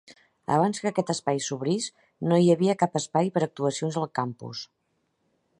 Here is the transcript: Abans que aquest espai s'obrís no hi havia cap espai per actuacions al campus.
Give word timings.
Abans 0.53 0.79
que 0.85 0.87
aquest 0.89 1.11
espai 1.13 1.41
s'obrís 1.49 1.89
no 2.31 2.41
hi 2.45 2.49
havia 2.55 2.79
cap 2.85 2.99
espai 3.03 3.33
per 3.37 3.47
actuacions 3.51 4.03
al 4.03 4.13
campus. 4.23 4.69